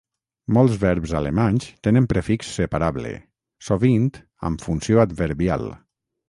[0.57, 3.11] Molts verbs alemanys tenen prefix separable,
[3.69, 4.11] sovint
[4.51, 5.69] amb funció adverbial.